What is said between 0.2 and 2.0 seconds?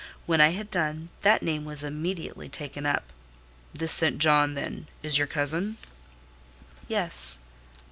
When I had done, that name was